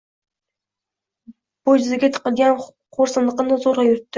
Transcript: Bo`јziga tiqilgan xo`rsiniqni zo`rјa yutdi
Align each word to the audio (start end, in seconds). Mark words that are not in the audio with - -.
Bo`јziga 1.71 2.11
tiqilgan 2.15 2.67
xo`rsiniqni 2.67 3.63
zo`rјa 3.67 3.91
yutdi 3.91 4.07